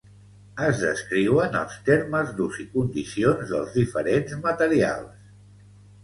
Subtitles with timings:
[0.67, 5.29] Es descriuen els termes d'ús i condicions dels diferents materials.